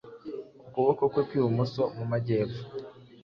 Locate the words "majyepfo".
2.11-2.61